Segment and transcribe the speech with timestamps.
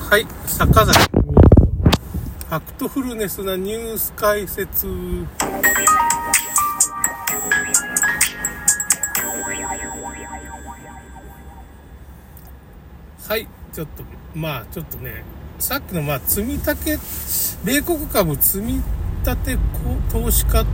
[0.00, 0.98] はい、坂崎。
[2.48, 4.86] ファクトフルネスなニュース解説。
[13.28, 15.24] はい、ちょっと、まあ、ちょっとね、
[15.58, 16.98] さっきの、まあ、積み立て、
[17.64, 18.82] 米国株積み
[19.24, 19.58] 立て
[20.12, 20.64] 投資家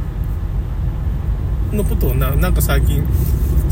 [1.72, 3.02] のことをな、なんか最近、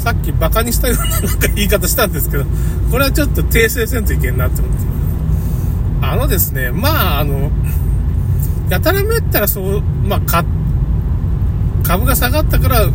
[0.01, 2.45] さっきバカにしたようななんか言い方したんですけど、
[2.91, 4.81] これはちょっと訂正せんといけんなって思って。
[6.03, 7.51] あのですね、まあ、あの、
[8.71, 10.43] やたらめったらそう、まあ、か、
[11.83, 12.89] 株が下がったから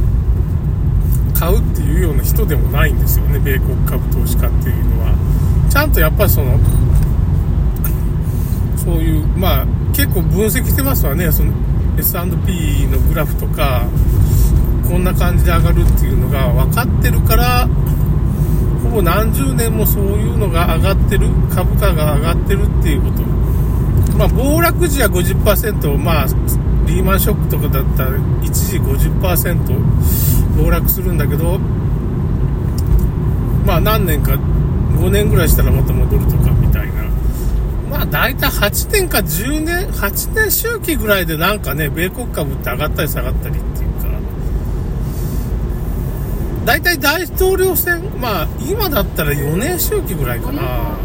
[1.38, 5.16] 買うっていうような人でもないんですよね、米国株投資家っていうのは。
[5.70, 6.58] ちゃんとやっぱりその、
[8.78, 11.52] そういう、まあ、結構分析してますわね、その
[11.98, 13.86] S&P のグラフとか、
[14.90, 17.68] こんな感じで上がるっていうのが分かってるから、
[18.84, 23.24] ほぼ何十年もそういうのが上がってる、株価が上がってるっていうこと。
[24.18, 26.26] まあ、暴落時は50%、まあ、
[26.86, 28.12] リーマンショックとかだったら
[28.44, 31.60] 一時50%暴落するんだけど、
[33.66, 37.04] まあ何年か、5年ぐらいしたらまた戻るとかみたいな。
[37.90, 43.85] まあ大体8年か10年、8年周期ぐらいでなんかね、米国株って上がったり下がったりっていう、
[46.66, 50.98] 大体大統領選、まあ今だったら4年周期ぐらいかな。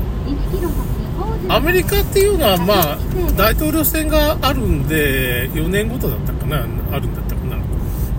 [1.49, 2.99] アメリカっていうのはまあ
[3.37, 6.59] 大統領選があるんで4年ごとだったかな、
[6.93, 7.59] あるんだったかな。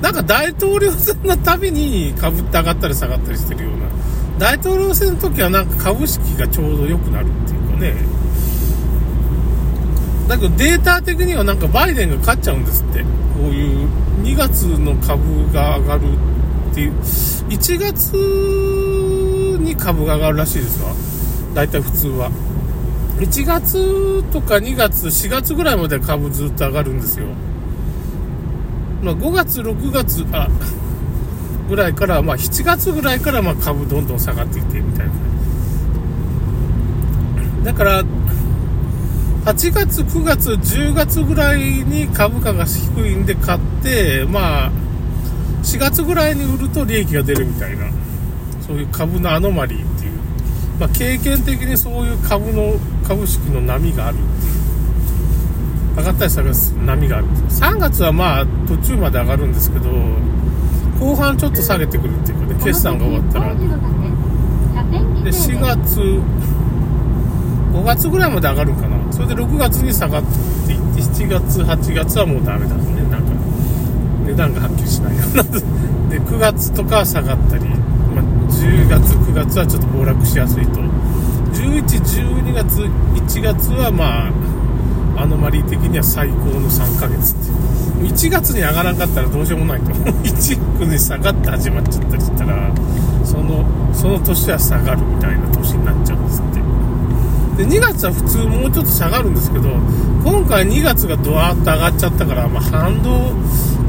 [0.02, 3.88] なんか大統領選のたびに株って上がったり下がったりしてるような。
[4.38, 7.96] 大統領選の時はなんか株式がちょうど良くなるっていうかね。
[10.28, 13.04] だけどデータ的にはなんかバイデンが勝っちゃうんですって。
[13.32, 13.88] こういう
[14.24, 16.02] 2月の株が上がる
[16.72, 16.94] っていう。
[17.50, 18.14] 1月
[19.60, 20.94] に株が上がるらしいですわ。
[21.54, 22.32] 大体普通は。
[23.20, 27.28] 1月とか2月、4月ぐらいまで株ずっと上がるんですよ。
[29.04, 30.48] まあ、5月、6月、あ、
[31.70, 35.14] ぐらいから、まあ、7月ぐらいから、まあ、株どんどん下がっていってみたいな。
[37.66, 38.04] だから、
[39.46, 44.72] 8月、9月、10月ぐらいに株価が低いんで買って、まあ、
[45.64, 47.86] 4月ぐらいに売ると利益が出るみたいな、
[48.66, 50.12] そういう株のアノマリーっていう、
[50.80, 52.74] まあ、経験的にそういう株の、
[53.08, 54.50] 株式の波があるってい
[55.94, 56.56] う、上がったり下がる
[56.86, 57.28] 波がある。
[57.50, 59.90] 3月はまあ、途中まで上がるんですけど、
[61.00, 63.56] 後半ちょっと下げてくるっていうかね、決算が終わったら。
[65.24, 66.00] で、4月、
[67.74, 68.98] 5月ぐらいまで上がるかな。
[69.12, 70.24] それで6月に下がっ
[70.66, 72.91] ていって、7月、8月はもうダメだね。
[74.26, 75.24] 値段がはっきりしないよ。
[76.10, 80.80] で、9月とか下がったり、まあ、10月、9月はちょっと暴落しやすいと。
[81.54, 82.82] 11、12月、
[83.16, 84.28] 1月はま
[85.18, 88.12] あ、アノマリー的には最高の3ヶ月っていう。
[88.12, 89.92] 1月に上がらんかったらどうしようもないと。
[89.92, 90.58] 1月
[90.88, 92.72] に下がって始まっちゃったりしたら、
[93.24, 97.64] その、その年は下がるみたいな年になっちゃうんですって。
[97.64, 99.70] で、2月は普通もうちょっと下がるんですけど、
[100.24, 103.34] 今回2月がドワーッと上がっちゃったから、まあ、反動、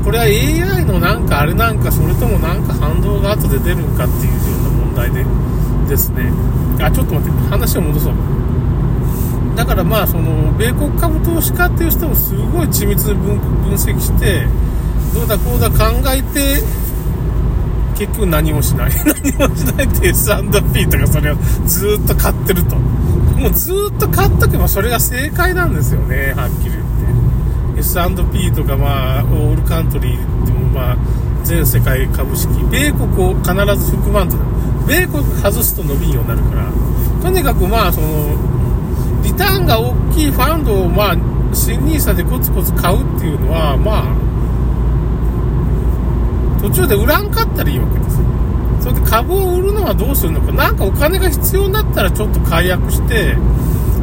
[0.04, 5.24] これは AI のなんかあれなんか、それともなんか反動が後で出るんかっていうような問題で
[5.88, 6.32] ですね。
[6.80, 8.14] あ、ちょっと待って、話を戻そう。
[9.56, 14.46] だからまあ、その、米国株投資家っていう人もすごい緻密に分析して、
[15.14, 16.62] どうだこうだ考えて、
[17.96, 18.90] 結局何もしない。
[19.38, 21.36] 何もしないって S&P とかそれを
[21.66, 22.76] ずっと買ってると。
[22.76, 26.81] もうずっと買っとけばそれが正解なんですよね、はっきり。
[27.76, 30.96] S&P とかまあ、オールカントリーでもまあ、
[31.44, 34.36] 全世界株式、米国を必ず含まんと、
[34.86, 36.70] 米国外すと伸びんようになるから、
[37.22, 38.36] とにかくまあ、その、
[39.22, 41.16] リターンが大きいファンドをまあ、
[41.52, 44.32] 新 NISA でコツコツ買うっていうのは、まあ、
[46.62, 48.18] 途中で売らんかったらいいわけです。
[48.80, 50.52] それで株を売るのはどうするのか。
[50.52, 53.36] なんかお金が必要になったらちょっと解約して、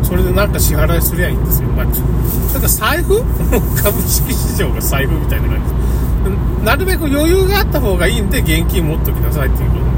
[0.10, 1.70] それでなんか支払いすりゃいいんですよ。
[1.70, 2.04] まあ、ちょ
[2.50, 3.24] それか財布？
[3.82, 6.66] 株式市場が財布みたいな感じ。
[6.66, 9.90] なるべく余裕があった方がいいんで現金持っときなさいっていうこと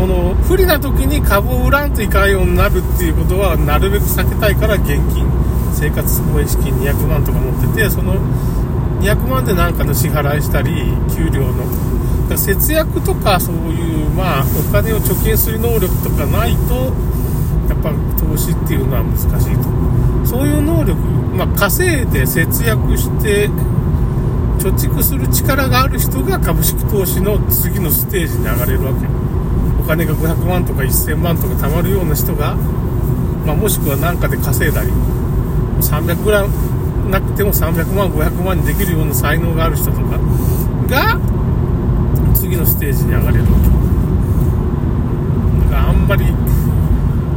[0.00, 5.24] その不利な時に株を売らんといかんようになるっていうことはなるべく避けたいから現金
[5.72, 8.16] 生活防衛資金200万とか持っててその
[9.00, 10.72] 200万で何かの支払いしたり
[11.14, 16.92] 給料の節約とかそういうまあお金を貯金する能力とかないと
[17.68, 17.92] やっぱ
[18.30, 20.94] 投資っていうのは難しいとそういう能力、
[21.36, 23.48] まあ、稼いで節約して
[24.58, 29.06] 貯蓄する力がある人が株式投資の次のステージに上がれるわけ
[29.82, 32.56] お金が500万とか1000万とか貯まるような人が
[33.44, 34.88] まあ、もしくは何かで稼いだり、
[35.80, 40.18] 300グラムなくても300万、500万にできるような才能がある人とか
[40.88, 41.20] が、
[42.34, 43.68] 次のステージに上がれるわけ。
[45.66, 46.24] だからあんまり、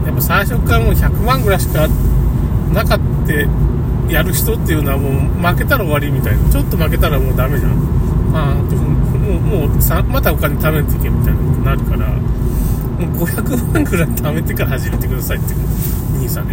[0.07, 1.87] やっぱ最初からもう100万ぐらいしか
[2.73, 3.47] なかって
[4.09, 6.49] やる人っていうのはもう負けたら終わりみたいな。
[6.49, 7.71] ちょっと負けたらもうダメじゃん。
[8.33, 15.59] あともう、もうさ、またお金貯めていけみたいなことになるから、もう500万ぐらい貯めてから始めてくださいっていう、
[16.21, 16.47] NISA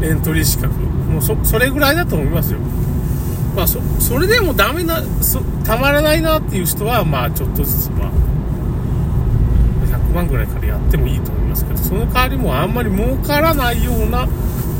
[0.00, 0.08] で。
[0.08, 0.72] エントリー資格。
[0.72, 2.58] もうそ、それぐらいだと思いますよ。
[3.54, 8.10] まあ、そ、それでもダメな、そ、たまらないなっていう人は、まあ、ちょっとずつ、まあ、
[9.86, 11.41] 100万ぐらいからやってもいいと思います、
[11.82, 14.28] その代わりもあんまり儲からないような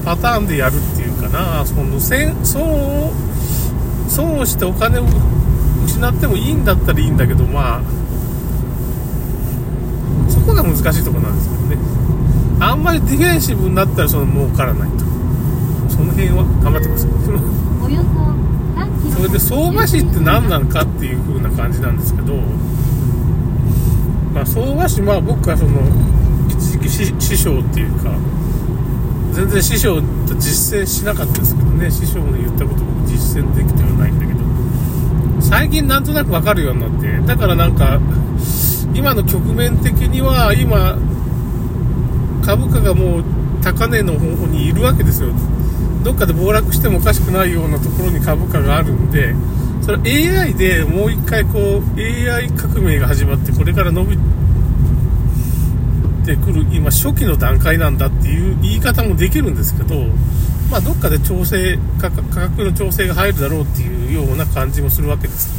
[0.05, 3.13] パターンでやるっていうかな、その、損を、
[4.09, 5.05] 損をしてお金を
[5.85, 7.83] 失ってもいいんだったらいいんだけど、まあ、
[10.29, 11.77] そこが難しいところなんですけどね。
[12.61, 15.05] あんまりディフェンシブになったらその儲からないと。
[15.89, 17.11] その辺は頑張ってください。
[19.15, 22.35] それで相場師って何なのかっていう風な感じなんですけど、
[24.35, 25.81] まあ、相場師、まあ僕はその、
[26.63, 28.11] 師匠っていうか、
[29.33, 34.41] 全然師匠と実践しなかったですけどね、師匠の言ったこと僕実践できてはないんだけど、
[35.41, 38.01] 最近なんとなくわかるようになって、だからなんか、
[38.95, 40.99] 今の局面的には、今、
[42.45, 43.25] 株価がもう
[43.63, 45.31] 高値の方にいるわけですよ。
[46.05, 49.35] どっかで暴落してもおかしくないようなところに株価があるんで、
[49.83, 54.23] それ AI でもう一回こう AI 革命が始まってこれから伸びて
[56.25, 59.97] てくる今初期の段階なんだっていう言い方もできるんですけど、
[60.71, 65.51] まあ、どっかで調整価格の調整が入るだろうっていうような感じもするわけです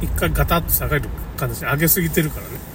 [0.00, 2.74] 一回ガタッと下がる感じ上げすぎてるからね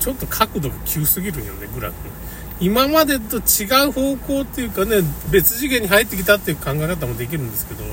[0.00, 1.94] ちょっと角度が急すぎるよね、グラフ。
[2.60, 7.84] 今までと違う方向っていうかね、別次元に入ってきたっていう考え方もできるんですけど、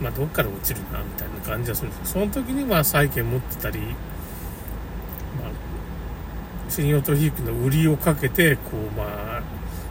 [0.00, 3.90] まあ、どっから落ちるな、みたいな感じはするんですその時に、まあ、債券持ってたり、まあ、
[6.70, 9.42] 信用取引の売りをかけて、こう、まあ、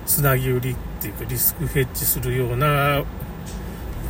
[0.05, 3.03] つなぎ売りっていうか、リスクヘッジするような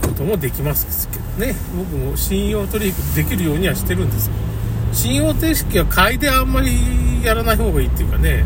[0.02, 1.56] こともできますけどね。
[1.76, 4.34] 僕も信用取引できるようにはしてるんですよ。
[4.92, 8.44] 信用定式は買いであんまりやらない方がいいっていうかね、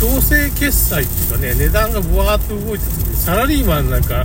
[0.00, 4.24] 強制決済っていうかね、値段がブワーっと動いてて、サラリーマンなんか、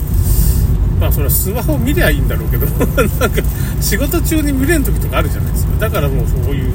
[0.99, 2.65] まあそれはスマホ見りゃいいんだろうけど、
[3.19, 3.41] なんか
[3.81, 5.71] 仕事中に見れん時とかあるじゃないですか。
[5.79, 6.73] だからもうそういう、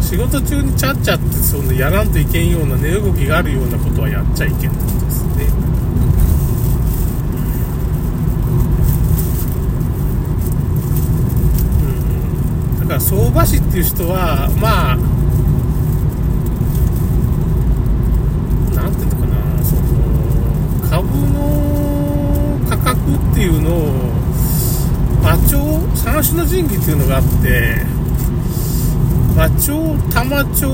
[0.00, 5.68] 仕事中にちゃっちゃってそのやらんといけんような値動きがあるようなことはやっちゃいけんってことですね。
[12.88, 14.96] から相場師っていう人はまあ
[18.74, 19.82] なんていうのかなその
[20.88, 24.08] 株の価格っていうのを
[25.20, 25.60] 馬長
[25.94, 27.82] 三種の神器っていうのがあって
[29.34, 30.70] 馬長玉長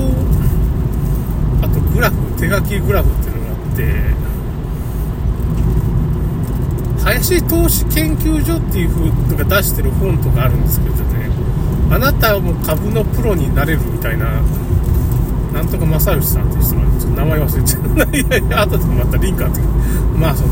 [1.61, 3.83] あとグラフ手書きグラフっていうのがあって
[7.03, 11.29] 林投資研究所っていう風が出してる本とかあるんですけどね
[11.91, 14.41] あなたも株のプロになれるみたいな、
[15.53, 17.83] なんとか正義さんっていう人がちょっと名前忘れちゃう。
[18.17, 19.61] いやいや、後でまたリンク貼って
[20.17, 20.49] まあ、その、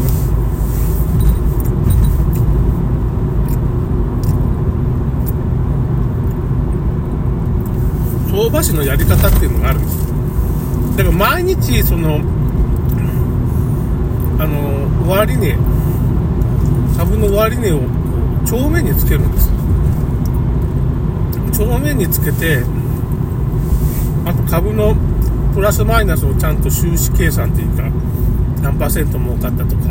[8.34, 12.20] 相場師のやり方っていうのがあるんですだから毎日、その、
[14.40, 15.56] あの、終値、
[16.98, 17.86] 株の終値をこ
[18.44, 19.54] う帳面につけるんですよ。
[21.54, 22.64] 正面につけて
[24.26, 24.96] あと株の
[25.54, 27.84] プラスマイナスをちゃんと収支計算というか
[28.62, 29.84] 何パーセント儲かったとか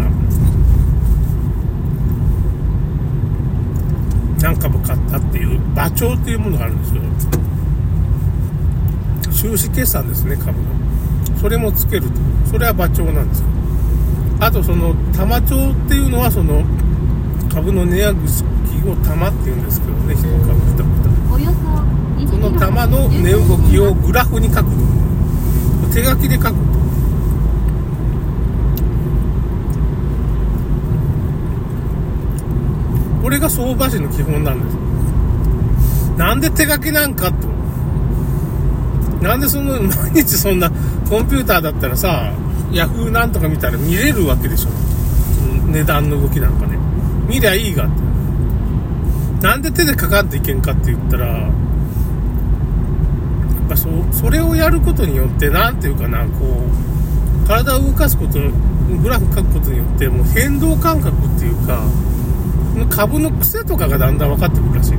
[4.40, 7.04] 何株買ったっていう馬帳っていうものがあるんですけど
[9.42, 10.68] 収支決算ですね株の。
[11.40, 12.08] それもつけると。
[12.48, 13.46] それは馬帳なんですよ。
[14.38, 16.62] あとその玉帳っていうのはその
[17.52, 18.20] 株の値上げ
[18.88, 20.88] を玉っていうんですけどね1株2株
[22.30, 24.70] この玉の値動きをグラフに書く
[25.92, 26.56] 手書きで書くと。
[33.22, 34.76] これが相場師の基本なんです。
[36.16, 37.48] なんで手書きなんかと
[39.22, 40.70] なんでその毎日そんな
[41.08, 42.32] コンピューターだったらさ
[42.72, 44.70] ヤフーなんとか見たら見れるわけでしょ。
[45.70, 46.76] 値段の動きなんかね。
[47.28, 47.86] 見りゃいいが。
[47.86, 48.12] って
[49.42, 51.50] なんで手でかかっていけんかって言ったら、やっ
[53.68, 56.62] ぱそ、それをやることによって、なんていうかな、こ
[57.44, 58.52] う、体を動かすことの、
[59.02, 61.82] グラフ書くことによって、もう変動感覚っていうか、
[62.88, 64.98] 株の癖とかがだんだん分かってくるらしい。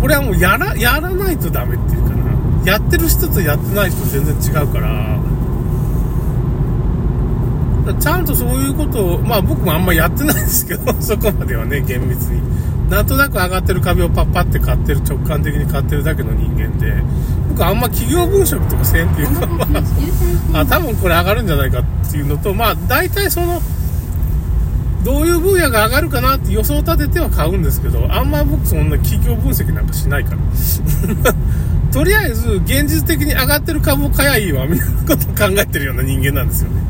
[0.00, 2.18] これはもうやら、やらないとダメっていうかな。
[2.64, 5.18] やってる人とやってない人全然違うから、
[7.94, 12.42] ちゃんとそういうことを、まあ僕もあんまやってないですけど、 そこまではね、厳密に。
[12.90, 16.94] なんとなく上がってる壁をパッパって買ってる、直感的に買ってるだけの人間で、
[17.50, 19.66] 僕あんま企業文書とかせんっていうのは、
[20.60, 23.60] あ、多分これ上がるんじゃないかっていうのと、まあ大体その、
[25.04, 31.34] どういう分野が上がるかなって予想立てては買うんですけど、あんま僕そんな企業分析なんかしないから。
[31.92, 36.82] とりあえず、現実的に上がってる株を買えばいいわ、みたいなことを考えてるような人間なんですよね。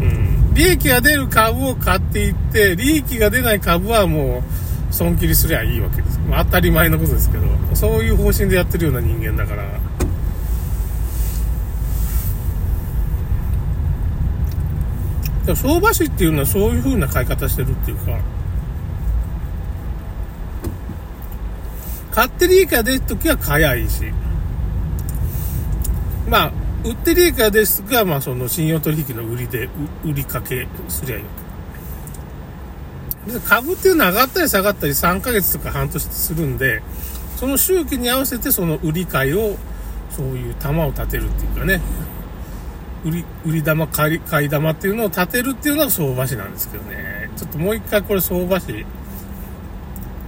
[0.00, 0.04] う
[0.52, 0.54] ん。
[0.54, 4.42] 利益が出る株を買っていって、利益が出ない株はも
[4.90, 6.18] う、損切りすりゃいいわけです。
[6.30, 9.64] まあ、当たり前のことですけど、そういう方針でやってるような人間だから、
[15.56, 18.18] 相場師っていうのはそういう風な買い方してるっていうか、
[22.10, 24.12] 買って利益が出るときは買やいいし、
[26.28, 26.52] まあ、
[26.84, 29.68] 売って利益が出るときは、まあ、その信用取引の売りで、
[30.04, 31.48] 売りかけすりゃいいわけ。
[33.46, 36.82] 株っていうのは上がったり下がったり3ヶ月とか半年するんで、
[37.36, 39.56] その周期に合わせてその売り買いを、
[40.10, 41.80] そういう玉を立てるっていうかね、
[43.04, 47.30] 売り、売り玉、買い、買い玉っていうのを立てるっていうのが相場師なんですけどね。
[47.36, 48.84] ちょっともう一回これ相場師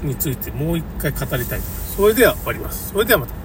[0.03, 1.61] についてもう一回語りたい。
[1.61, 2.91] それでは終わります。
[2.91, 3.40] それではまた。